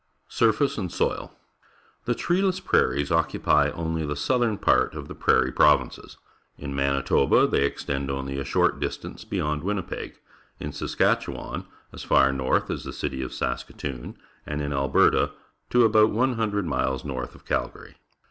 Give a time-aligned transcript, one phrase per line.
[0.29, 1.31] Surface and Soil.—
[2.05, 6.17] The treeless prairies occupy only the southern part of the Prairie Provinces.
[6.57, 10.17] In Manitoba they extend only a short distance beyond Winnipeg;
[10.59, 14.15] in Saskatchewan as far north as the city of Saskatoo7i;
[14.47, 15.33] and in Alberta
[15.69, 17.97] to about one hundred miles north of Calgary.